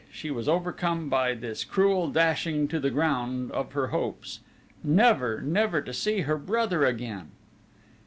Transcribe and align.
She 0.11 0.31
was 0.31 0.49
overcome 0.49 1.09
by 1.09 1.35
this 1.35 1.63
cruel 1.63 2.09
dashing 2.09 2.67
to 2.69 2.79
the 2.79 2.89
ground 2.89 3.51
of 3.51 3.73
her 3.73 3.89
hopes. 3.89 4.39
Never, 4.83 5.41
never, 5.41 5.79
to 5.79 5.93
see 5.93 6.21
her 6.21 6.39
brother 6.39 6.83
again! 6.85 7.29